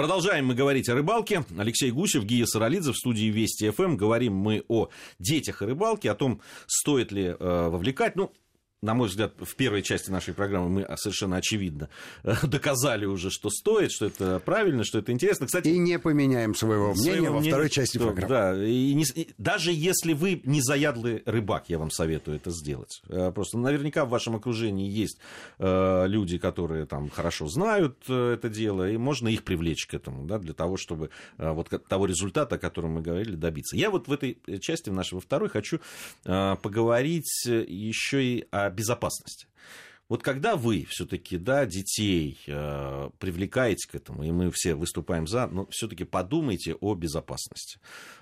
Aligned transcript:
Продолжаем 0.00 0.46
мы 0.46 0.54
говорить 0.54 0.88
о 0.88 0.94
рыбалке. 0.94 1.44
Алексей 1.58 1.90
Гусев, 1.90 2.24
Гия 2.24 2.46
Саралидзе 2.46 2.92
в 2.92 2.96
студии 2.96 3.26
Вести 3.26 3.68
ФМ. 3.68 3.98
Говорим 3.98 4.34
мы 4.34 4.64
о 4.66 4.88
детях 5.18 5.60
и 5.60 5.66
рыбалке, 5.66 6.10
о 6.10 6.14
том, 6.14 6.40
стоит 6.66 7.12
ли 7.12 7.36
э, 7.38 7.68
вовлекать. 7.68 8.16
Ну, 8.16 8.32
на 8.82 8.94
мой 8.94 9.08
взгляд, 9.08 9.34
в 9.38 9.56
первой 9.56 9.82
части 9.82 10.10
нашей 10.10 10.32
программы 10.32 10.68
мы 10.70 10.96
совершенно 10.96 11.36
очевидно 11.36 11.90
э, 12.22 12.34
доказали 12.42 13.04
уже, 13.04 13.30
что 13.30 13.50
стоит, 13.50 13.92
что 13.92 14.06
это 14.06 14.40
правильно, 14.40 14.84
что 14.84 14.98
это 14.98 15.12
интересно. 15.12 15.46
Кстати, 15.46 15.68
и 15.68 15.78
не 15.78 15.98
поменяем 15.98 16.54
своего 16.54 16.92
мнения 16.92 17.16
своего 17.16 17.34
во 17.34 17.40
мнения, 17.40 17.50
второй 17.50 17.68
части 17.68 17.98
что, 17.98 18.06
программы. 18.06 18.28
Да, 18.28 18.64
и 18.64 18.94
не, 18.94 19.04
и 19.14 19.28
даже 19.36 19.72
если 19.72 20.14
вы 20.14 20.40
не 20.44 20.62
заядлый 20.62 21.22
рыбак, 21.26 21.64
я 21.68 21.78
вам 21.78 21.90
советую 21.90 22.38
это 22.38 22.50
сделать. 22.50 23.02
Э, 23.08 23.30
просто 23.32 23.58
наверняка 23.58 24.06
в 24.06 24.08
вашем 24.08 24.36
окружении 24.36 24.88
есть 24.88 25.18
э, 25.58 26.06
люди, 26.06 26.38
которые 26.38 26.86
там 26.86 27.10
хорошо 27.10 27.48
знают 27.48 27.98
э, 28.08 28.32
это 28.34 28.48
дело, 28.48 28.90
и 28.90 28.96
можно 28.96 29.28
их 29.28 29.44
привлечь 29.44 29.86
к 29.86 29.94
этому, 29.94 30.24
да, 30.24 30.38
для 30.38 30.54
того, 30.54 30.78
чтобы 30.78 31.10
э, 31.36 31.50
вот 31.50 31.68
того 31.86 32.06
результата, 32.06 32.54
о 32.54 32.58
котором 32.58 32.92
мы 32.92 33.02
говорили, 33.02 33.36
добиться. 33.36 33.76
Я 33.76 33.90
вот 33.90 34.08
в 34.08 34.12
этой 34.12 34.38
части, 34.60 34.88
в 34.88 34.94
нашей 34.94 35.14
во 35.14 35.20
второй, 35.20 35.50
хочу 35.50 35.80
поговорить 36.24 37.44
еще 37.46 38.24
и 38.24 38.46
о 38.50 38.69
безопасности. 38.70 39.46
Вот 40.08 40.24
когда 40.24 40.56
вы 40.56 40.84
все-таки 40.90 41.38
да, 41.38 41.66
детей 41.66 42.40
э, 42.48 43.10
привлекаете 43.20 43.88
к 43.88 43.94
этому, 43.94 44.24
и 44.24 44.32
мы 44.32 44.50
все 44.50 44.74
выступаем 44.74 45.28
за, 45.28 45.46
но 45.46 45.66
все-таки 45.70 46.02
подумайте 46.02 46.74
о 46.74 46.96
безопасности. 46.96 47.78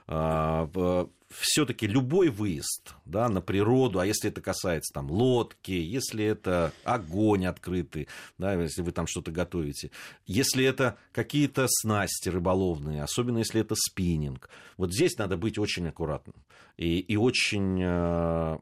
Э, 0.06 1.06
все-таки 1.30 1.87
любой 1.87 2.28
выезд 2.28 2.95
да, 3.05 3.28
на 3.28 3.41
природу, 3.41 3.98
а 3.98 4.06
если 4.06 4.30
это 4.30 4.41
касается 4.41 4.92
там, 4.95 5.10
лодки, 5.10 5.73
если 5.73 6.24
это 6.24 6.73
огонь 6.84 7.46
открытый, 7.46 8.09
да, 8.38 8.55
если 8.55 8.82
вы 8.82 8.92
там 8.92 9.06
что-то 9.06 9.30
готовите, 9.30 9.91
если 10.27 10.64
это 10.64 10.96
какие-то 11.12 11.66
снасти 11.69 12.28
рыболовные, 12.28 13.02
особенно 13.02 13.38
если 13.38 13.60
это 13.60 13.74
спиннинг, 13.77 14.48
вот 14.77 14.92
здесь 14.92 15.19
надо 15.19 15.36
быть 15.36 15.59
очень 15.59 15.89
аккуратным 15.89 16.36
и, 16.78 17.00
и 17.00 17.17
очень, 17.17 17.80
э, 17.83 18.58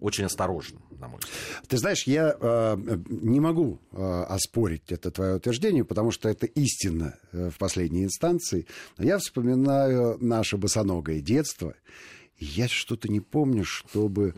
очень 0.00 0.24
осторожным, 0.24 0.82
на 0.98 1.08
мой 1.08 1.18
взгляд. 1.18 1.68
Ты 1.68 1.78
знаешь, 1.78 2.04
я 2.06 2.34
э, 2.40 2.76
не 3.08 3.40
могу 3.40 3.80
э, 3.90 4.22
оспорить 4.28 4.92
это 4.92 5.10
твое 5.10 5.36
утверждение, 5.36 5.84
потому 5.84 6.12
что 6.12 6.28
это 6.28 6.46
истина 6.46 7.18
э, 7.32 7.50
в 7.50 7.58
последней 7.58 8.04
инстанции. 8.04 8.66
Я 8.98 9.18
вспоминаю 9.18 10.16
наше 10.20 10.56
босоногое 10.56 11.20
детство, 11.20 11.73
я 12.38 12.68
что-то 12.68 13.08
не 13.08 13.20
помню, 13.20 13.64
чтобы 13.64 14.34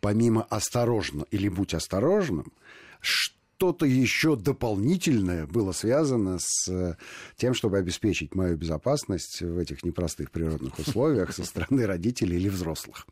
помимо 0.00 0.42
«осторожно» 0.42 1.26
или 1.30 1.48
«будь 1.48 1.74
осторожным», 1.74 2.52
что-то 3.00 3.86
еще 3.86 4.36
дополнительное 4.36 5.46
было 5.46 5.72
связано 5.72 6.36
с 6.38 6.68
э, 6.68 6.96
тем, 7.36 7.54
чтобы 7.54 7.78
обеспечить 7.78 8.34
мою 8.34 8.56
безопасность 8.56 9.40
в 9.40 9.56
этих 9.56 9.82
непростых 9.82 10.30
природных 10.30 10.78
условиях 10.78 11.32
со 11.32 11.44
стороны 11.44 11.86
родителей 11.86 12.36
или 12.36 12.50
взрослых. 12.50 13.06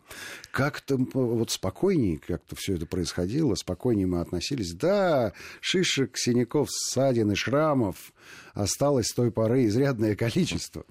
Как-то 0.51 0.99
вот 1.15 1.51
спокойнее 1.51 2.19
как-то 2.19 2.57
все 2.57 2.75
это 2.75 2.85
происходило, 2.85 3.55
спокойнее 3.55 4.07
мы 4.07 4.21
относились. 4.21 4.75
Да, 4.75 5.33
шишек, 5.63 6.19
синяков, 6.19 6.69
ссадин 6.71 7.33
и 7.33 7.35
шрамов 7.35 8.13
осталось 8.53 9.07
с 9.07 9.15
той 9.15 9.31
поры 9.31 9.65
изрядное 9.65 10.15
количество. 10.15 10.85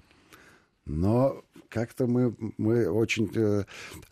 Но 0.84 1.44
как-то 1.74 2.06
мы, 2.06 2.34
мы 2.56 2.88
очень 2.88 3.28
э, 3.34 3.64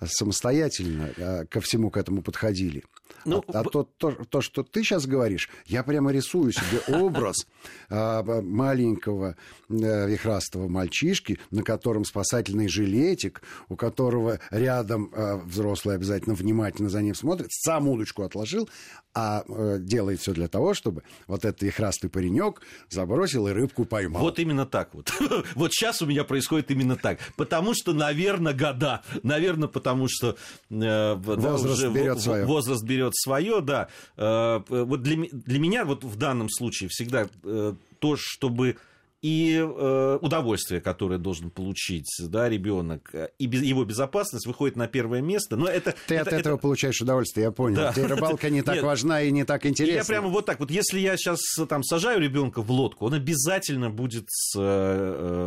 самостоятельно 0.05 1.11
э, 1.17 1.47
ко 1.47 1.61
всему 1.61 1.91
к 1.91 1.97
этому 1.97 2.21
подходили. 2.21 2.83
Ну, 3.25 3.45
а, 3.48 3.61
а 3.61 3.65
то, 3.65 3.84
то, 3.84 4.12
то, 4.12 4.41
что 4.41 4.62
ты 4.62 4.83
сейчас 4.83 5.06
говоришь, 5.06 5.48
я 5.67 5.83
прямо 5.83 6.12
рисую 6.12 6.53
себе 6.53 6.81
образ 6.89 7.47
э, 7.89 8.42
маленького 8.42 9.37
э, 9.69 10.09
вихрастого 10.09 10.69
мальчишки, 10.69 11.39
на 11.50 11.62
котором 11.62 12.05
спасательный 12.05 12.69
жилетик, 12.69 13.43
у 13.69 13.77
которого 13.77 14.41
рядом 14.50 15.11
э, 15.12 15.37
взрослый 15.45 15.97
обязательно 15.97 16.34
внимательно 16.34 16.89
за 16.89 17.03
ним 17.03 17.15
смотрит, 17.15 17.49
сам 17.50 17.88
удочку 17.88 18.22
отложил, 18.22 18.69
а 19.15 19.44
э, 19.47 19.77
делает 19.81 20.21
все 20.21 20.33
для 20.33 20.49
того, 20.49 20.75
чтобы 20.75 21.03
вот 21.27 21.44
этот 21.44 21.62
вихрастый 21.62 22.09
паренек 22.09 22.62
забросил 22.89 23.47
и 23.49 23.53
рыбку 23.53 23.84
поймал. 23.84 24.22
Вот 24.22 24.39
именно 24.39 24.65
так 24.65 24.94
вот. 24.94 25.12
вот 25.54 25.72
сейчас 25.72 26.00
у 26.03 26.06
меня 26.06 26.25
происходит 26.25 26.71
именно 26.71 26.97
так. 26.97 27.19
Потому 27.37 27.75
что, 27.75 27.93
наверное, 27.93 28.54
года. 28.54 29.03
Наверное, 29.22 29.69
потому 29.69 30.06
что 30.09 30.37
э, 30.71 31.15
возраст, 31.15 31.87
берет 31.89 32.21
свое. 32.21 32.47
возраст 32.47 32.83
берет 32.84 33.12
свое, 33.15 33.61
да. 33.61 33.89
Э, 34.17 34.61
вот 34.69 35.03
для, 35.03 35.27
для 35.31 35.59
меня 35.59 35.84
вот 35.84 36.05
в 36.05 36.17
данном 36.17 36.49
случае 36.50 36.89
всегда 36.91 37.28
э, 37.45 37.75
то, 37.99 38.17
чтобы 38.17 38.77
и 39.22 39.56
э, 39.56 40.19
удовольствие, 40.21 40.81
которое 40.81 41.19
должен 41.19 41.50
получить 41.50 42.10
да, 42.19 42.49
ребенок, 42.49 43.15
и 43.38 43.47
без, 43.47 43.62
его 43.62 43.84
безопасность 43.84 44.47
выходит 44.47 44.77
на 44.77 44.88
первое 44.88 45.21
место. 45.21 45.56
Но 45.56 45.69
это, 45.69 45.94
Ты 46.09 46.16
это, 46.16 46.31
от 46.31 46.41
этого 46.41 46.55
это... 46.55 46.62
получаешь 46.62 47.00
удовольствие, 47.00 47.44
я 47.44 47.53
понял. 47.53 47.77
Да. 47.77 47.93
Тебе 47.93 48.06
рыбалка 48.06 48.50
не 48.50 48.62
так 48.62 48.77
Нет. 48.77 48.84
важна 48.84 49.22
и 49.22 49.31
не 49.31 49.44
так 49.44 49.65
интересна. 49.65 49.99
Я 49.99 50.05
прямо 50.05 50.28
вот 50.28 50.47
так 50.47 50.59
вот, 50.59 50.72
если 50.72 50.99
я 50.99 51.16
сейчас 51.16 51.41
там 51.69 51.84
сажаю 51.84 52.21
ребенка 52.21 52.62
в 52.62 52.71
лодку, 52.71 53.06
он 53.06 53.15
обязательно 53.15 53.91
будет 53.91 54.25
с 54.28 54.56
э, 54.59 54.60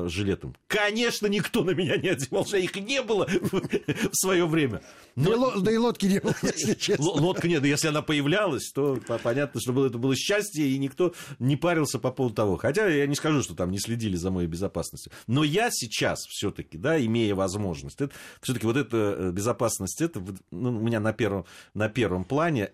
э, 0.06 0.10
жилетом. 0.10 0.56
Конечно, 0.68 1.28
никто 1.28 1.64
на 1.64 1.72
меня 1.72 1.98
не 1.98 2.10
одевал, 2.10 2.46
что 2.46 2.58
их 2.58 2.76
не 2.76 3.02
было 3.02 3.28
в 3.52 4.16
свое 4.16 4.46
время. 4.46 4.82
Но... 5.16 5.60
Да, 5.60 5.72
и, 5.72 5.78
лодки 5.78 6.06
не 6.06 6.20
было, 6.20 6.36
если 6.44 6.74
честно. 6.74 7.06
Лодка 7.06 7.48
нет, 7.48 7.64
если 7.66 7.88
она 7.88 8.02
появлялась, 8.02 8.72
то 8.74 8.98
понятно, 9.24 9.62
что 9.62 9.86
это 9.86 9.98
было 9.98 10.16
счастье, 10.16 10.66
и 10.66 10.78
никто 10.78 11.14
не 11.40 11.56
парился 11.56 12.00
по 12.00 12.12
поводу 12.12 12.36
того. 12.36 12.58
Хотя 12.58 12.88
я 12.88 13.08
не 13.08 13.16
скажу, 13.16 13.42
что 13.42 13.56
там 13.56 13.65
там 13.66 13.72
не 13.72 13.80
следили 13.80 14.16
за 14.16 14.30
моей 14.30 14.48
безопасностью. 14.48 15.12
Но 15.26 15.44
я 15.44 15.72
сейчас 15.72 16.20
все-таки, 16.30 16.78
да, 16.78 17.04
имея 17.04 17.34
возможность, 17.34 17.98
все-таки 18.42 18.68
вот 18.68 18.78
эта 18.78 19.16
э, 19.18 19.32
безопасность, 19.32 20.02
это 20.02 20.24
ну, 20.52 20.70
у 20.70 20.80
меня 20.80 21.00
на 21.00 21.14
первом, 21.14 21.46
на 21.74 21.90
первом 21.90 22.26
плане, 22.26 22.72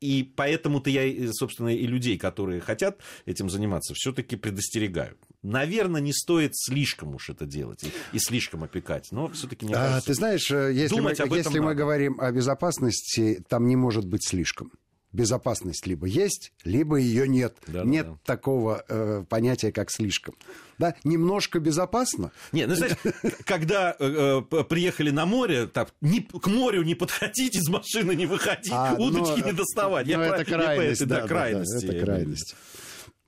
и 0.00 0.22
поэтому-то 0.22 0.88
я, 0.88 1.32
собственно, 1.32 1.68
и 1.68 1.86
людей, 1.86 2.16
которые 2.16 2.60
хотят 2.62 2.98
этим 3.26 3.50
заниматься, 3.50 3.92
все-таки 3.94 4.36
предостерегаю. 4.36 5.18
Наверное, 5.42 6.00
не 6.00 6.14
стоит 6.14 6.52
слишком 6.54 7.14
уж 7.14 7.28
это 7.28 7.44
делать 7.44 7.84
и, 8.12 8.18
слишком 8.18 8.64
опекать, 8.64 9.08
но 9.12 9.28
все-таки 9.28 9.66
не 9.66 9.74
а, 9.74 10.00
Ты 10.00 10.14
знаешь, 10.14 10.50
э, 10.50 10.72
если, 10.72 10.98
мы, 10.98 11.10
если 11.10 11.58
мы 11.58 11.74
говорим 11.74 12.18
о 12.20 12.32
безопасности, 12.32 13.44
там 13.48 13.66
не 13.66 13.76
может 13.76 14.06
быть 14.06 14.26
слишком 14.26 14.72
безопасность 15.12 15.86
либо 15.86 16.06
есть, 16.06 16.52
либо 16.64 16.96
ее 16.96 17.28
нет. 17.28 17.56
Да, 17.66 17.84
нет 17.84 18.06
да, 18.06 18.12
да. 18.12 18.18
такого 18.24 18.84
э, 18.88 19.24
понятия, 19.28 19.72
как 19.72 19.90
слишком. 19.90 20.34
Да, 20.78 20.94
немножко 21.04 21.60
безопасно. 21.60 22.32
Нет, 22.52 22.68
ну, 22.68 22.74
знаешь, 22.74 22.96
когда 23.44 23.94
э, 23.98 24.42
э, 24.50 24.64
приехали 24.64 25.10
на 25.10 25.26
море, 25.26 25.66
так, 25.66 25.92
не, 26.00 26.20
к 26.20 26.46
морю 26.46 26.82
не 26.82 26.94
подходить, 26.94 27.56
из 27.56 27.68
машины 27.68 28.14
не 28.14 28.26
выходить, 28.26 28.72
а, 28.72 28.94
удочки 28.98 29.40
но, 29.40 29.46
не 29.46 29.52
доставать. 29.52 30.06
Но 30.06 30.12
я 30.12 30.24
это 30.24 30.44
про, 30.44 30.44
крайность, 30.44 31.00
я, 31.00 31.06
да, 31.06 31.20
да, 31.20 31.28
крайности. 31.28 31.86
Да, 31.86 31.92
это 31.92 32.04
крайность. 32.04 32.56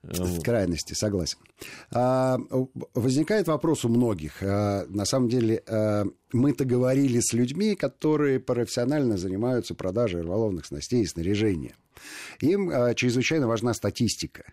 В 0.07 0.43
крайности, 0.43 0.93
согласен. 0.93 1.39
А, 1.91 2.39
возникает 2.93 3.47
вопрос 3.49 3.85
у 3.85 3.89
многих. 3.89 4.43
А, 4.43 4.85
на 4.89 5.07
самом 5.07 5.29
деле, 5.29 5.63
а, 5.67 6.05
мы-то 6.33 6.65
говорили 6.65 7.21
с 7.21 7.33
людьми, 7.33 7.75
которые 7.75 8.39
профессионально 8.39 9.17
занимаются 9.17 9.75
продажей 9.75 10.21
рыболовных 10.21 10.67
снастей 10.67 11.03
и 11.03 11.07
снаряжения. 11.07 11.75
Им 12.41 12.71
чрезвычайно 12.97 13.47
важна 13.47 13.73
статистика. 13.73 14.45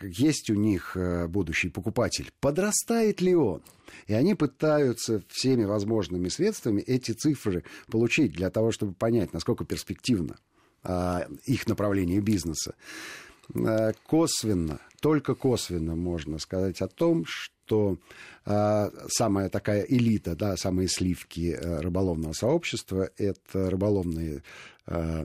Есть 0.00 0.48
у 0.48 0.54
них 0.54 0.96
будущий 1.28 1.68
покупатель. 1.70 2.30
Подрастает 2.40 3.20
ли 3.20 3.34
он? 3.34 3.62
И 4.06 4.14
они 4.14 4.34
пытаются 4.36 5.22
всеми 5.28 5.64
возможными 5.64 6.28
средствами 6.28 6.80
эти 6.80 7.12
цифры 7.12 7.64
получить 7.90 8.32
для 8.32 8.48
того, 8.48 8.70
чтобы 8.70 8.94
понять, 8.94 9.32
насколько 9.32 9.64
перспективно 9.64 10.38
их 11.44 11.66
направление 11.66 12.20
бизнеса. 12.20 12.74
Э, 13.54 13.92
косвенно, 14.06 14.80
только 15.00 15.34
косвенно 15.34 15.96
можно 15.96 16.38
сказать 16.38 16.80
о 16.82 16.88
том, 16.88 17.24
что 17.26 17.98
э, 18.44 18.90
самая 19.08 19.48
такая 19.48 19.82
элита, 19.82 20.34
да, 20.34 20.56
самые 20.56 20.88
сливки 20.88 21.56
э, 21.58 21.80
рыболовного 21.80 22.32
сообщества– 22.32 23.10
это 23.16 23.70
рыболовные 23.70 24.42
Э, 24.90 25.22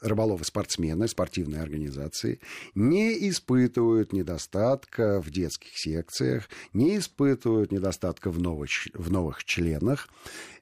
рыболовы-спортсмены, 0.00 1.06
спортивные 1.06 1.62
организации, 1.62 2.40
не 2.74 3.28
испытывают 3.28 4.12
недостатка 4.12 5.22
в 5.22 5.30
детских 5.30 5.78
секциях, 5.78 6.48
не 6.72 6.98
испытывают 6.98 7.70
недостатка 7.70 8.30
в 8.30 8.40
новых, 8.40 8.70
в 8.92 9.12
новых 9.12 9.44
членах. 9.44 10.08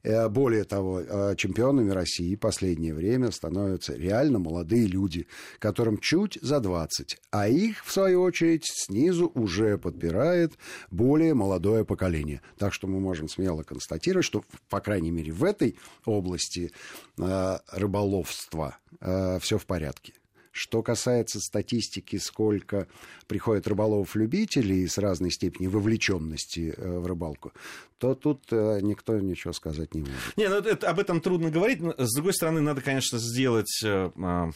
Э, 0.03 0.29
более 0.29 0.65
того, 0.65 1.01
э, 1.01 1.35
чемпионами 1.37 1.91
России 1.91 2.35
в 2.35 2.41
последнее 2.41 2.95
время 2.95 3.31
становятся 3.31 3.95
реально 3.95 4.39
молодые 4.39 4.87
люди, 4.87 5.27
которым 5.59 5.99
чуть 5.99 6.39
за 6.43 6.61
20, 6.61 7.19
а 7.31 7.49
их, 7.49 7.85
в 7.85 7.93
свою 7.93 8.23
очередь, 8.23 8.65
снизу 8.67 9.31
уже 9.35 9.79
подбирает 9.79 10.53
более 10.91 11.35
молодое 11.35 11.85
поколение. 11.85 12.43
Так 12.59 12.73
что 12.73 12.87
мы 12.87 13.01
можем 13.01 13.29
смело 13.29 13.63
констатировать, 13.63 14.27
что, 14.27 14.45
по 14.69 14.81
крайней 14.81 15.11
мере, 15.11 15.33
в 15.33 15.45
этой 15.45 15.77
области 16.05 16.73
рыболовства 17.17 18.79
э, 19.01 19.39
все 19.41 19.59
в 19.59 19.67
порядке. 19.67 20.15
Что 20.53 20.83
касается 20.83 21.41
статистики, 21.41 22.17
сколько 22.17 22.87
приходит 23.27 23.67
рыболовов-любителей 23.67 24.87
с 24.87 24.99
разной 24.99 25.31
степенью 25.31 25.71
вовлеченности 25.71 26.75
э, 26.77 26.99
в 26.99 27.07
рыбалку, 27.07 27.53
то 27.97 28.15
тут 28.15 28.45
э, 28.53 28.81
никто 28.83 29.19
ничего 29.19 29.55
сказать 29.55 29.95
не 29.95 30.03
может. 30.03 30.37
Не, 30.37 30.49
ну 30.49 30.57
это, 30.57 30.91
об 30.91 30.99
этом 30.99 31.23
трудно 31.23 31.51
говорить. 31.51 31.81
Но, 31.81 31.95
с 31.97 32.15
другой 32.15 32.35
стороны, 32.35 32.61
надо, 32.61 32.83
конечно, 32.83 33.19
сделать 33.19 33.83
э, 33.83 34.11
а, 34.15 34.51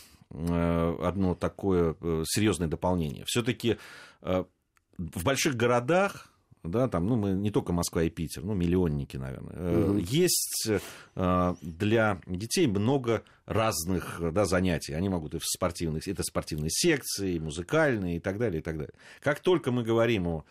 одно 1.02 1.34
такое 1.34 1.94
серьезное 2.26 2.68
дополнение. 2.68 3.24
Все-таки 3.26 3.78
в 4.20 5.24
больших 5.24 5.54
городах 5.54 6.35
да, 6.68 6.88
там, 6.88 7.06
ну, 7.06 7.16
мы 7.16 7.30
не 7.30 7.50
только 7.50 7.72
Москва 7.72 8.02
и 8.02 8.10
Питер, 8.10 8.44
ну, 8.44 8.54
миллионники, 8.54 9.16
наверное. 9.16 9.54
Mm-hmm. 9.54 10.00
Есть 10.00 10.68
э, 11.14 11.54
для 11.62 12.20
детей 12.26 12.66
много 12.66 13.22
разных 13.44 14.20
да, 14.32 14.44
занятий. 14.44 14.92
Они 14.92 15.08
могут 15.08 15.34
и 15.34 15.38
в 15.38 15.44
спортивных, 15.44 16.06
это 16.08 16.22
спортивные 16.22 16.70
секции, 16.70 17.38
музыкальные 17.38 18.16
и 18.16 18.20
так 18.20 18.38
далее, 18.38 18.60
и 18.60 18.62
так 18.62 18.76
далее. 18.76 18.94
Как 19.20 19.40
только 19.40 19.72
мы 19.72 19.82
говорим 19.82 20.26
о 20.28 20.44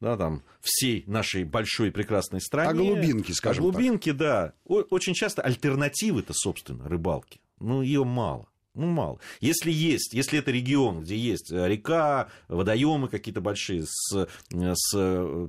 да, 0.00 0.16
там, 0.16 0.42
всей 0.60 1.04
нашей 1.06 1.44
большой 1.44 1.90
прекрасной 1.90 2.40
стране. 2.40 2.70
О 2.70 2.94
глубинке, 2.94 3.32
скажем 3.32 3.64
О 3.64 3.70
глубинке, 3.70 4.12
так. 4.12 4.18
да. 4.18 4.52
Очень 4.64 5.14
часто 5.14 5.42
альтернативы-то, 5.42 6.32
собственно, 6.34 6.88
рыбалки. 6.88 7.40
Ну, 7.58 7.82
ее 7.82 8.04
мало. 8.04 8.48
Ну, 8.74 8.86
мало. 8.86 9.20
Если 9.40 9.70
есть, 9.70 10.14
если 10.14 10.38
это 10.38 10.50
регион, 10.50 11.02
где 11.02 11.16
есть 11.16 11.52
э, 11.52 11.68
река, 11.68 12.28
водоемы 12.48 13.08
какие-то 13.08 13.40
большие 13.40 13.84
с, 13.86 14.12
э, 14.14 14.74
с 14.74 14.92
э, 14.94 15.48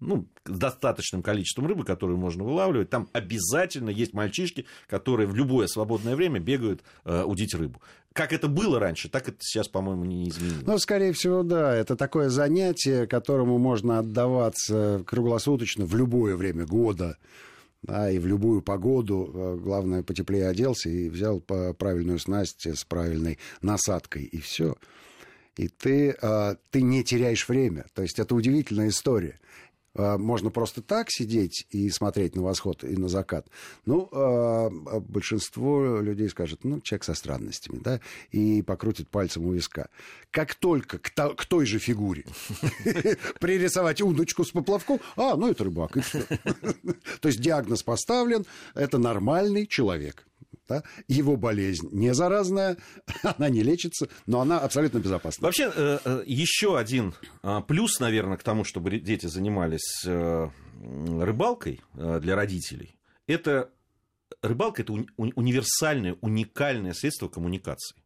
ну, 0.00 0.26
достаточным 0.44 1.22
количеством 1.22 1.66
рыбы, 1.66 1.84
которую 1.84 2.18
можно 2.18 2.44
вылавливать, 2.44 2.90
там 2.90 3.08
обязательно 3.12 3.90
есть 3.90 4.12
мальчишки, 4.14 4.66
которые 4.88 5.26
в 5.26 5.34
любое 5.34 5.68
свободное 5.68 6.16
время 6.16 6.40
бегают 6.40 6.82
э, 7.04 7.22
удить 7.22 7.54
рыбу. 7.54 7.80
Как 8.12 8.32
это 8.32 8.48
было 8.48 8.80
раньше, 8.80 9.08
так 9.08 9.28
это 9.28 9.38
сейчас, 9.40 9.68
по-моему, 9.68 10.04
не 10.04 10.28
изменилось. 10.28 10.66
Ну, 10.66 10.78
скорее 10.78 11.12
всего, 11.12 11.42
да. 11.42 11.74
Это 11.74 11.96
такое 11.96 12.30
занятие, 12.30 13.06
которому 13.06 13.58
можно 13.58 13.98
отдаваться 13.98 15.04
круглосуточно 15.06 15.84
в 15.84 15.94
любое 15.94 16.34
время 16.34 16.66
года 16.66 17.18
да, 17.82 18.10
и 18.10 18.18
в 18.18 18.26
любую 18.26 18.62
погоду, 18.62 19.30
э, 19.32 19.58
главное, 19.62 20.02
потеплее 20.02 20.48
оделся 20.48 20.88
и 20.88 21.08
взял 21.08 21.40
правильную 21.40 22.18
снасть 22.18 22.66
с 22.66 22.84
правильной 22.84 23.38
насадкой, 23.62 24.24
и 24.24 24.38
все. 24.38 24.76
И 25.56 25.68
ты, 25.68 26.16
э, 26.20 26.56
ты 26.70 26.82
не 26.82 27.02
теряешь 27.02 27.48
время. 27.48 27.86
То 27.94 28.02
есть 28.02 28.18
это 28.18 28.34
удивительная 28.34 28.88
история. 28.88 29.40
Э, 29.96 30.16
можно 30.16 30.50
просто 30.50 30.82
так 30.82 31.10
сидеть 31.10 31.66
и 31.70 31.90
смотреть 31.90 32.36
на 32.36 32.42
восход 32.42 32.84
и 32.84 32.96
на 32.96 33.08
закат. 33.08 33.46
Ну, 33.84 34.08
большинство 35.08 36.00
людей 36.00 36.28
скажет, 36.28 36.64
ну, 36.64 36.80
человек 36.80 37.04
со 37.04 37.14
странностями, 37.14 37.78
да, 37.78 38.00
и 38.30 38.62
покрутит 38.62 39.08
пальцем 39.08 39.46
у 39.46 39.52
виска. 39.52 39.88
Как 40.30 40.54
только 40.54 40.98
к, 40.98 41.10
к 41.10 41.44
той 41.46 41.66
же 41.66 41.78
фигуре 41.78 42.24
пририсовать 43.40 44.00
удочку 44.00 44.44
с 44.44 44.50
поплавком, 44.50 45.00
а, 45.16 45.36
ну, 45.36 45.50
это 45.50 45.64
рыбак. 45.64 45.92
То 47.20 47.28
есть 47.28 47.40
диагноз 47.40 47.82
поставлен, 47.82 48.44
это 48.74 48.98
нормальный 48.98 49.66
человек. 49.66 50.26
Да? 50.68 50.82
Его 51.06 51.36
болезнь 51.36 51.88
не 51.92 52.12
заразная, 52.14 52.76
она 53.22 53.48
не 53.48 53.62
лечится, 53.62 54.08
но 54.26 54.40
она 54.40 54.58
абсолютно 54.58 54.98
безопасна. 54.98 55.44
Вообще, 55.44 55.70
э, 55.74 55.98
э, 56.04 56.22
еще 56.26 56.78
один 56.78 57.14
а, 57.42 57.60
плюс, 57.60 58.00
наверное, 58.00 58.36
к 58.36 58.42
тому, 58.42 58.64
чтобы 58.64 58.98
дети 58.98 59.26
занимались 59.26 60.04
э, 60.04 60.48
рыбалкой 61.20 61.80
для 61.94 62.34
родителей, 62.34 62.96
это 63.26 63.70
рыбалка 64.42 64.82
это 64.82 64.92
универсальное, 65.16 66.16
уникальное 66.20 66.92
средство 66.92 67.28
коммуникации. 67.28 67.96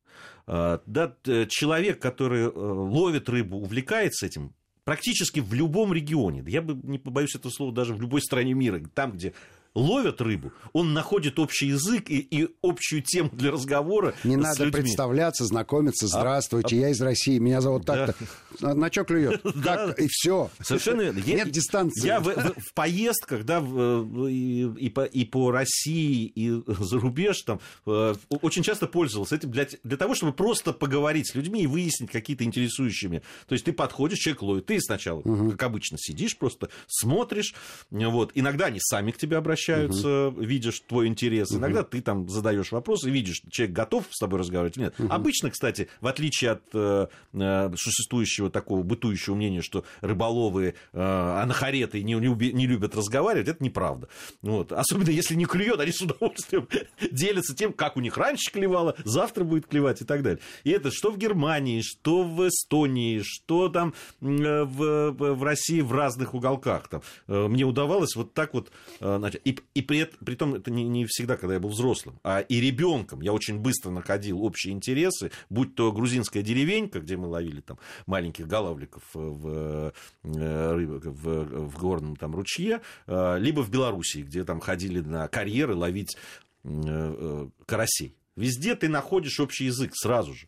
А, 0.46 0.82
да, 0.86 1.16
человек, 1.48 2.00
который 2.00 2.46
ловит 2.46 3.28
рыбу, 3.28 3.58
увлекается 3.58 4.26
этим, 4.26 4.54
практически 4.84 5.40
в 5.40 5.52
любом 5.54 5.92
регионе, 5.92 6.42
я 6.46 6.62
бы 6.62 6.74
не 6.86 6.98
побоюсь 6.98 7.34
этого 7.34 7.52
слова, 7.52 7.72
даже 7.72 7.94
в 7.94 8.00
любой 8.00 8.20
стране 8.20 8.54
мира, 8.54 8.80
там, 8.94 9.12
где 9.12 9.34
ловят 9.74 10.20
рыбу, 10.20 10.52
он 10.72 10.92
находит 10.92 11.38
общий 11.38 11.68
язык 11.68 12.10
и, 12.10 12.18
и 12.18 12.48
общую 12.62 13.02
тему 13.02 13.30
для 13.32 13.52
разговора. 13.52 14.14
Не 14.24 14.36
надо 14.36 14.64
людьми. 14.64 14.82
представляться, 14.82 15.44
знакомиться. 15.44 16.06
А, 16.06 16.08
Здравствуйте, 16.08 16.76
а, 16.76 16.78
я 16.80 16.88
из 16.90 17.00
России, 17.00 17.38
меня 17.38 17.60
зовут 17.60 17.86
так-то. 17.86 18.14
Да. 18.60 18.74
На 18.74 18.92
что 18.92 19.04
клюет? 19.04 19.40
Как? 19.64 19.98
И 19.98 20.06
все. 20.10 20.50
Совершенно 20.60 21.02
верно. 21.02 21.20
Нет 21.24 21.50
дистанции. 21.50 22.06
Я 22.06 22.20
в, 22.20 22.24
в, 22.24 22.60
в 22.60 22.74
поездках, 22.74 23.44
да, 23.44 23.60
в, 23.60 24.26
и, 24.26 24.64
и, 24.64 24.90
по, 24.90 25.04
и 25.04 25.24
по 25.24 25.50
России, 25.50 26.26
и 26.26 26.62
за 26.66 26.98
рубеж 26.98 27.40
там 27.42 27.60
э, 27.86 28.14
очень 28.28 28.62
часто 28.62 28.86
пользовался 28.86 29.36
этим 29.36 29.50
для, 29.50 29.66
для 29.82 29.96
того, 29.96 30.14
чтобы 30.14 30.32
просто 30.32 30.74
поговорить 30.74 31.30
с 31.30 31.34
людьми 31.34 31.62
и 31.62 31.66
выяснить 31.66 32.10
какие-то 32.10 32.44
интересующие 32.44 33.10
меня. 33.10 33.22
То 33.46 33.54
есть 33.54 33.64
ты 33.64 33.72
подходишь, 33.72 34.18
человек 34.18 34.42
ловит, 34.42 34.66
ты 34.66 34.78
сначала, 34.80 35.20
угу. 35.20 35.52
как 35.52 35.62
обычно, 35.62 35.96
сидишь, 35.98 36.36
просто 36.36 36.68
смотришь, 36.86 37.54
вот. 37.90 38.32
Иногда 38.34 38.66
они 38.66 38.78
сами 38.80 39.12
к 39.12 39.16
тебе 39.16 39.38
обращаются 39.38 39.59
обращаются, 39.60 40.28
угу. 40.28 40.40
видишь 40.40 40.80
твой 40.80 41.06
интерес. 41.06 41.52
Иногда 41.52 41.82
ты 41.82 42.00
там 42.00 42.28
задаешь 42.28 42.72
вопрос 42.72 43.04
и 43.04 43.10
видишь, 43.10 43.42
человек 43.50 43.74
готов 43.74 44.04
с 44.10 44.18
тобой 44.18 44.40
разговаривать 44.40 44.76
или 44.76 44.84
нет. 44.84 44.94
Угу. 44.98 45.08
Обычно, 45.10 45.50
кстати, 45.50 45.88
в 46.00 46.06
отличие 46.06 46.52
от 46.52 46.62
э, 46.72 47.06
э, 47.32 47.72
существующего 47.76 48.50
такого 48.50 48.82
бытующего 48.82 49.34
мнения, 49.34 49.62
что 49.62 49.84
рыболовы, 50.00 50.74
э, 50.92 51.00
анахареты 51.00 52.02
не, 52.02 52.14
не, 52.14 52.52
не 52.52 52.66
любят 52.66 52.94
разговаривать, 52.96 53.48
это 53.48 53.62
неправда. 53.62 54.08
Вот. 54.42 54.72
Особенно 54.72 55.10
если 55.10 55.34
не 55.34 55.44
клюет, 55.44 55.80
они 55.80 55.92
с 55.92 56.00
удовольствием 56.00 56.68
делятся 57.10 57.54
тем, 57.54 57.72
как 57.72 57.96
у 57.96 58.00
них 58.00 58.16
раньше 58.16 58.50
клевало, 58.50 58.96
завтра 59.04 59.44
будет 59.44 59.66
клевать 59.66 60.02
и 60.02 60.04
так 60.04 60.22
далее. 60.22 60.40
И 60.64 60.70
это 60.70 60.90
что 60.90 61.10
в 61.10 61.18
Германии, 61.18 61.82
что 61.82 62.22
в 62.22 62.48
Эстонии, 62.48 63.20
что 63.22 63.68
там 63.68 63.94
э, 64.20 64.64
в, 64.64 65.12
в 65.12 65.42
России 65.42 65.80
в 65.80 65.92
разных 65.92 66.34
уголках. 66.34 66.88
Там. 66.88 67.02
Э, 67.28 67.48
мне 67.48 67.64
удавалось 67.64 68.14
вот 68.16 68.34
так 68.34 68.54
вот 68.54 68.70
значит, 69.00 69.40
и, 69.50 69.58
и 69.74 69.82
при, 69.82 70.04
при 70.04 70.34
том 70.36 70.54
это 70.54 70.70
не, 70.70 70.84
не 70.84 71.06
всегда, 71.06 71.36
когда 71.36 71.54
я 71.54 71.60
был 71.60 71.70
взрослым, 71.70 72.20
а 72.22 72.40
и 72.40 72.60
ребенком. 72.60 73.20
Я 73.20 73.32
очень 73.32 73.58
быстро 73.58 73.90
находил 73.90 74.42
общие 74.44 74.72
интересы, 74.72 75.32
будь 75.48 75.74
то 75.74 75.90
грузинская 75.90 76.42
деревенька, 76.42 77.00
где 77.00 77.16
мы 77.16 77.26
ловили 77.26 77.60
там 77.60 77.78
маленьких 78.06 78.46
голавликов 78.46 79.02
в, 79.12 79.92
э, 80.22 80.72
рыбок 80.72 81.04
в, 81.06 81.66
в 81.66 81.78
горном 81.78 82.16
там 82.16 82.34
ручье, 82.34 82.80
э, 83.06 83.38
либо 83.38 83.60
в 83.60 83.70
Белоруссии, 83.70 84.20
где 84.20 84.44
там 84.44 84.60
ходили 84.60 85.00
на 85.00 85.26
карьеры 85.26 85.74
ловить 85.74 86.16
э, 86.64 87.48
карасей. 87.66 88.14
Везде 88.36 88.76
ты 88.76 88.88
находишь 88.88 89.40
общий 89.40 89.64
язык 89.64 89.92
сразу 89.94 90.34
же. 90.34 90.46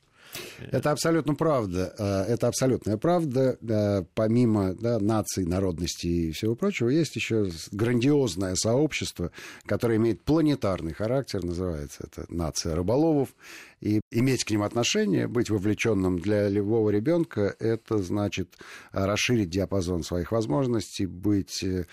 Это 0.70 0.90
абсолютно 0.90 1.34
правда. 1.34 1.94
Э, 1.98 2.32
это 2.32 2.48
абсолютная 2.48 2.96
правда. 2.96 3.58
Э, 3.60 4.04
помимо 4.14 4.74
да, 4.74 4.98
наций, 4.98 5.44
народностей 5.44 6.28
и 6.28 6.32
всего 6.32 6.54
прочего, 6.54 6.88
есть 6.88 7.16
еще 7.16 7.50
грандиозное 7.70 8.54
сообщество, 8.54 9.30
которое 9.66 9.96
имеет 9.96 10.22
планетарный 10.22 10.94
характер, 10.94 11.44
называется 11.44 12.04
это 12.06 12.26
нация 12.32 12.74
рыболовов. 12.74 13.30
И 13.80 14.00
иметь 14.12 14.44
к 14.44 14.50
ним 14.50 14.62
отношение, 14.62 15.26
быть 15.26 15.50
вовлеченным 15.50 16.20
для 16.20 16.48
любого 16.48 16.90
ребенка, 16.90 17.56
это 17.58 17.98
значит 17.98 18.56
расширить 18.92 19.50
диапазон 19.50 20.04
своих 20.04 20.30
возможностей, 20.30 21.06
быть 21.06 21.64
э, 21.64 21.86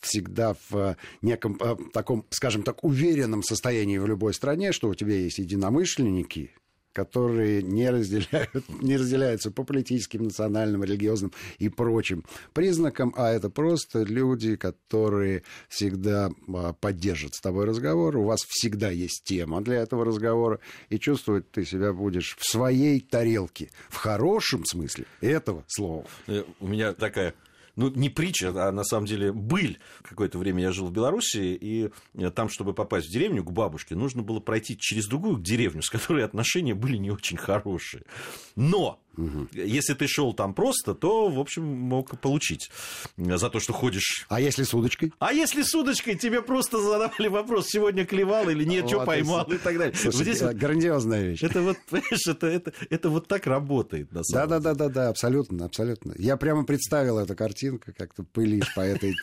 всегда 0.00 0.56
в 0.68 0.96
неком 1.22 1.58
таком, 1.92 2.26
скажем 2.30 2.64
так, 2.64 2.82
уверенном 2.82 3.44
состоянии 3.44 3.98
в 3.98 4.06
любой 4.06 4.34
стране, 4.34 4.72
что 4.72 4.88
у 4.88 4.94
тебя 4.94 5.14
есть 5.14 5.38
единомышленники, 5.38 6.50
которые 6.96 7.62
не, 7.62 7.90
разделяют, 7.90 8.64
не 8.80 8.96
разделяются 8.96 9.50
по 9.50 9.64
политическим, 9.64 10.24
национальным, 10.24 10.82
религиозным 10.82 11.30
и 11.58 11.68
прочим 11.68 12.24
признакам, 12.54 13.12
а 13.18 13.30
это 13.30 13.50
просто 13.50 14.02
люди, 14.02 14.56
которые 14.56 15.42
всегда 15.68 16.30
а, 16.48 16.72
поддержат 16.72 17.34
с 17.34 17.40
тобой 17.42 17.66
разговор, 17.66 18.16
у 18.16 18.24
вас 18.24 18.40
всегда 18.48 18.90
есть 18.90 19.24
тема 19.24 19.60
для 19.60 19.82
этого 19.82 20.06
разговора, 20.06 20.58
и 20.88 20.98
чувствовать 20.98 21.50
ты 21.50 21.66
себя 21.66 21.92
будешь 21.92 22.34
в 22.38 22.50
своей 22.50 23.00
тарелке, 23.00 23.68
в 23.90 23.96
хорошем 23.96 24.64
смысле 24.64 25.04
этого 25.20 25.64
слова. 25.66 26.06
Э, 26.28 26.44
у 26.60 26.66
меня 26.66 26.94
такая 26.94 27.34
ну, 27.76 27.90
не 27.90 28.08
притча, 28.08 28.48
а 28.48 28.72
на 28.72 28.84
самом 28.84 29.06
деле 29.06 29.32
быль. 29.32 29.78
Какое-то 30.02 30.38
время 30.38 30.62
я 30.62 30.72
жил 30.72 30.86
в 30.86 30.92
Беларуси, 30.92 31.56
и 31.60 31.90
э, 32.14 32.30
там, 32.30 32.48
чтобы 32.48 32.72
попасть 32.72 33.08
в 33.08 33.12
деревню 33.12 33.44
к 33.44 33.52
бабушке, 33.52 33.94
нужно 33.94 34.22
было 34.22 34.40
пройти 34.40 34.76
через 34.78 35.06
другую 35.06 35.38
деревню, 35.38 35.82
с 35.82 35.90
которой 35.90 36.24
отношения 36.24 36.74
были 36.74 36.96
не 36.96 37.10
очень 37.10 37.36
хорошие. 37.36 38.04
Но 38.56 39.00
Угу. 39.16 39.48
Если 39.52 39.94
ты 39.94 40.06
шел 40.06 40.34
там 40.34 40.54
просто, 40.54 40.94
то, 40.94 41.28
в 41.28 41.38
общем, 41.38 41.64
мог 41.64 42.18
получить 42.20 42.70
за 43.16 43.50
то, 43.50 43.60
что 43.60 43.72
ходишь. 43.72 44.26
А 44.28 44.40
если 44.40 44.64
с 44.64 44.74
удочкой? 44.74 45.12
А 45.18 45.32
если 45.32 45.62
с 45.62 45.74
удочкой, 45.74 46.16
тебе 46.16 46.42
просто 46.42 46.80
задавали 46.80 47.28
вопрос, 47.28 47.68
сегодня 47.68 48.04
клевал 48.04 48.48
или 48.48 48.64
нет, 48.64 48.82
вот 48.82 48.90
что 48.90 49.04
поймал 49.04 49.44
и 49.44 49.58
так 49.58 49.78
далее. 49.78 49.94
Слушай, 49.94 50.22
Здесь 50.22 50.40
грандиозная 50.40 51.22
вещь. 51.22 51.42
Это 51.42 51.62
вот, 51.62 51.76
понимаешь, 51.90 52.26
это, 52.26 52.46
это, 52.46 52.72
это 52.90 53.08
вот 53.08 53.28
так 53.28 53.46
работает, 53.46 54.12
на 54.12 54.22
самом 54.22 54.48
да, 54.48 54.58
деле. 54.58 54.64
Да, 54.64 54.74
да, 54.74 54.88
да, 54.88 54.94
да, 54.94 55.08
абсолютно, 55.08 55.64
абсолютно. 55.64 56.14
Я 56.18 56.36
прямо 56.36 56.64
представил 56.64 57.18
эту 57.18 57.34
картинку, 57.34 57.92
как 57.96 58.14
ты 58.14 58.22
пылишь 58.22 58.72
по 58.74 58.80
этой, 58.80 59.14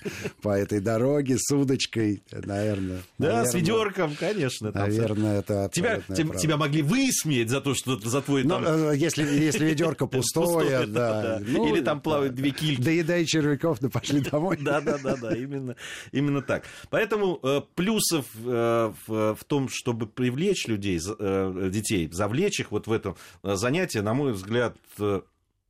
по 0.42 0.50
этой 0.50 0.80
дороге 0.80 1.38
с 1.38 1.52
удочкой, 1.54 2.24
наверное. 2.32 3.02
Да, 3.18 3.46
с 3.46 3.54
ведерком, 3.54 4.16
конечно. 4.20 4.72
Наверное, 4.72 5.40
это 5.40 5.70
тебя, 5.74 6.02
тебя 6.08 6.58
могли 6.58 6.82
высмеять 6.82 7.50
за 7.50 7.62
то, 7.62 7.74
что 7.74 7.98
за 8.00 8.22
твой... 8.22 8.44
Ну, 8.44 8.92
э, 8.92 8.98
если, 8.98 9.24
если 9.24 9.74
ведерко 9.84 10.08
пустое, 10.08 10.86
да. 10.86 11.40
Ну, 11.42 11.68
Или 11.68 11.82
там 11.82 12.02
плавают 12.02 12.36
две 12.36 12.52
кильки. 12.52 12.82
Доедай 12.82 13.26
червяков, 13.26 13.80
да 13.80 13.90
пошли 13.90 14.22
домой. 14.32 14.58
Да, 14.60 14.82
да, 14.82 14.98
да, 14.98 15.16
да, 15.16 15.36
именно, 15.36 15.76
именно 16.12 16.42
так. 16.42 16.64
Поэтому 16.90 17.40
э, 17.44 17.62
плюсов 17.76 18.26
э, 18.36 18.94
в, 19.08 19.38
том, 19.48 19.70
чтобы 19.70 20.08
привлечь 20.08 20.68
людей, 20.68 21.00
э, 21.00 21.70
детей, 21.72 22.10
завлечь 22.12 22.60
их 22.60 22.72
вот 22.72 22.88
в 22.88 22.92
это 22.92 23.16
э, 23.44 23.56
занятие, 23.56 24.02
на 24.02 24.14
мой 24.14 24.34
взгляд, 24.34 24.76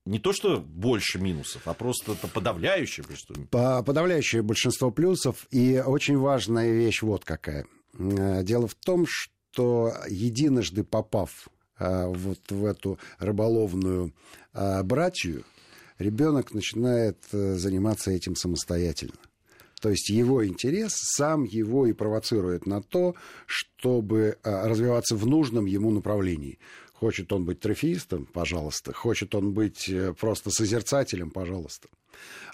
не 0.05 0.20
то, 0.20 0.34
что 0.34 0.60
больше 0.60 1.17
минусов, 1.20 1.62
а 1.65 1.74
просто 1.74 2.12
это 2.12 2.27
подавляющее 2.27 3.05
большинство. 3.05 3.84
Подавляющее 3.84 4.41
большинство 4.41 4.91
плюсов. 4.91 5.48
И 5.50 5.82
очень 5.86 6.17
важная 6.17 6.72
вещь 6.74 7.01
вот 7.01 7.24
какая. 7.24 7.65
Дело 7.98 8.67
в 8.67 8.75
том, 8.75 9.05
что 9.08 9.93
единожды 10.10 10.84
попав 10.84 11.48
вот 11.80 12.39
в 12.50 12.65
эту 12.65 13.00
рыболовную 13.20 14.13
э, 14.53 14.84
братью, 14.84 15.44
ребенок 15.98 16.53
начинает 16.53 17.18
заниматься 17.32 18.12
этим 18.12 18.36
самостоятельно. 18.36 19.20
То 19.82 19.89
есть 19.89 20.10
его 20.10 20.46
интерес 20.46 20.94
сам 20.96 21.44
его 21.44 21.86
и 21.88 21.94
провоцирует 21.94 22.65
на 22.65 22.82
то, 22.82 23.15
чтобы 23.46 24.38
развиваться 24.44 25.18
в 25.18 25.27
нужном 25.27 25.65
ему 25.65 25.92
направлении. 25.92 26.58
Хочет 27.03 27.33
он 27.33 27.43
быть 27.43 27.60
трофеистом, 27.60 28.25
пожалуйста. 28.25 28.93
Хочет 28.93 29.36
он 29.36 29.51
быть 29.51 29.89
э, 29.89 30.13
просто 30.13 30.51
созерцателем, 30.51 31.31
пожалуйста. 31.31 31.89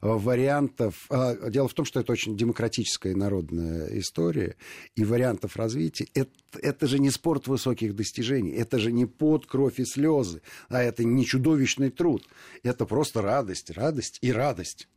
Вариантов... 0.02 1.06
А, 1.12 1.52
дело 1.52 1.68
в 1.68 1.76
том, 1.76 1.86
что 1.86 2.00
это 2.00 2.12
очень 2.14 2.36
демократическая 2.36 3.14
народная 3.16 3.96
история, 4.00 4.56
и 4.96 5.06
вариантов 5.06 5.56
развития... 5.56 6.08
Это, 6.16 6.32
это 6.64 6.88
же 6.88 6.98
не 6.98 7.12
спорт 7.12 7.46
высоких 7.46 7.96
достижений, 7.96 8.54
это 8.54 8.80
же 8.80 8.92
не 8.92 9.06
под 9.06 9.46
кровь 9.46 9.80
и 9.80 9.86
слезы, 9.86 10.42
а 10.68 10.82
это 10.82 11.04
не 11.04 11.28
чудовищный 11.28 11.92
труд. 11.92 12.28
Это 12.64 12.88
просто 12.88 13.22
радость, 13.22 13.70
радость 13.70 14.18
и 14.24 14.32
радость. 14.32 14.88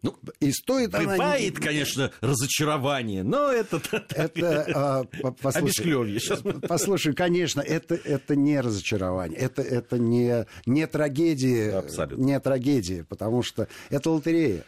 Ну, 0.00 0.16
и 0.38 0.52
стоит 0.52 0.92
Бывает, 0.92 1.56
она... 1.56 1.66
конечно, 1.66 2.12
разочарование, 2.20 3.24
но 3.24 3.50
это... 3.50 3.80
Это, 4.10 4.66
а, 4.74 5.32
послушай, 5.42 6.20
Сейчас... 6.20 6.40
послушай, 6.68 7.14
конечно, 7.14 7.60
это, 7.60 7.96
это 7.96 8.36
не 8.36 8.60
разочарование, 8.60 9.36
это, 9.36 9.62
это 9.62 9.98
не, 9.98 10.46
не 10.66 10.86
трагедия, 10.86 11.78
Абсолютно. 11.78 12.22
не 12.22 12.38
трагедия, 12.38 13.04
потому 13.04 13.42
что 13.42 13.66
это 13.90 14.10
лотерея. 14.10 14.64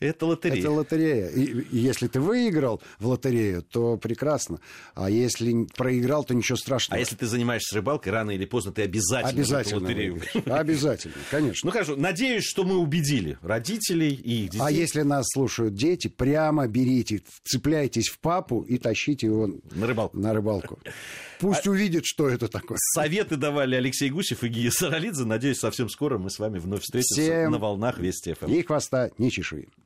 Это 0.00 0.26
лотерея. 0.26 0.60
Это 0.60 0.70
лотерея. 0.70 1.28
И, 1.28 1.42
и 1.42 1.78
если 1.78 2.06
ты 2.06 2.20
выиграл 2.20 2.80
в 3.00 3.08
лотерею, 3.08 3.62
то 3.62 3.96
прекрасно. 3.96 4.60
А 4.94 5.10
если 5.10 5.66
проиграл, 5.76 6.22
то 6.22 6.34
ничего 6.34 6.56
страшного. 6.56 6.96
А 6.96 7.00
если 7.00 7.16
ты 7.16 7.26
занимаешься 7.26 7.74
рыбалкой, 7.74 8.12
рано 8.12 8.30
или 8.30 8.44
поздно 8.44 8.70
ты 8.70 8.82
обязательно, 8.82 9.30
обязательно 9.30 9.80
в 9.80 9.82
лотерею. 9.82 10.22
Обязательно, 10.46 11.14
конечно. 11.30 11.66
Ну 11.66 11.72
хорошо, 11.72 11.96
надеюсь, 11.96 12.44
что 12.44 12.62
мы 12.62 12.76
убедили 12.76 13.38
родителей 13.42 14.14
и 14.14 14.44
их 14.44 14.50
детей. 14.50 14.67
А 14.68 14.70
если 14.70 15.00
нас 15.00 15.24
слушают 15.32 15.74
дети, 15.74 16.08
прямо 16.08 16.66
берите, 16.66 17.22
цепляйтесь 17.42 18.08
в 18.08 18.18
папу 18.20 18.60
и 18.60 18.76
тащите 18.76 19.28
его 19.28 19.48
на 19.70 19.86
рыбалку. 19.86 20.18
На 20.18 20.34
рыбалку. 20.34 20.78
Пусть 21.40 21.66
а... 21.66 21.70
увидит, 21.70 22.04
что 22.04 22.28
это 22.28 22.48
такое. 22.48 22.76
Советы 22.94 23.36
давали 23.36 23.76
Алексей 23.76 24.10
Гусев 24.10 24.44
и 24.44 24.48
Гия 24.48 24.70
Саралидзе. 24.70 25.24
Надеюсь, 25.24 25.58
совсем 25.58 25.88
скоро 25.88 26.18
мы 26.18 26.28
с 26.28 26.38
вами 26.38 26.58
вновь 26.58 26.82
встретимся 26.82 27.22
Всем 27.22 27.52
на 27.52 27.58
волнах 27.58 27.98
Вести 27.98 28.34
ФМ. 28.34 28.50
Ни 28.50 28.60
хвоста, 28.60 29.10
ни 29.16 29.30
чешуи. 29.30 29.68